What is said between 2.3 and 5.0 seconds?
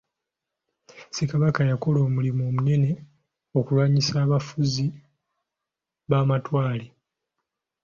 omunene okulwanyisa abafuzi